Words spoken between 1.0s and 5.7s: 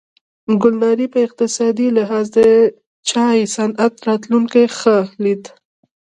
په اقتصادي لحاظ د چای صنعت راتلونکې ښه لیده.